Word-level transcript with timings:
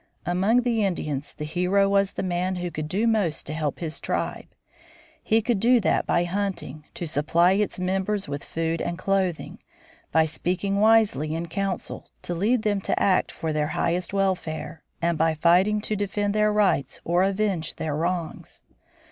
Among 0.25 0.63
the 0.63 0.83
Indians 0.83 1.31
the 1.31 1.45
hero 1.45 1.87
was 1.87 2.13
the 2.13 2.23
man 2.23 2.55
who 2.55 2.71
could 2.71 2.89
do 2.89 3.05
most 3.05 3.45
to 3.45 3.53
help 3.53 3.77
his 3.77 3.99
tribe. 3.99 4.47
He 5.21 5.43
could 5.43 5.59
do 5.59 5.79
that 5.79 6.07
by 6.07 6.23
hunting, 6.23 6.85
to 6.95 7.05
supply 7.05 7.51
its 7.51 7.79
members 7.79 8.27
with 8.27 8.43
food 8.43 8.81
and 8.81 8.97
clothing, 8.97 9.59
by 10.11 10.25
speaking 10.25 10.77
wisely 10.77 11.35
in 11.35 11.49
council, 11.49 12.07
to 12.23 12.33
lead 12.33 12.63
them 12.63 12.81
to 12.81 12.99
act 12.99 13.31
for 13.31 13.53
their 13.53 13.67
highest 13.77 14.11
welfare, 14.11 14.81
and 15.03 15.19
by 15.19 15.35
fighting 15.35 15.81
to 15.81 15.95
defend 15.95 16.33
their 16.33 16.51
rights 16.51 16.99
or 17.05 17.21
avenge 17.21 17.75
their 17.75 17.95
wrongs. 17.95 18.63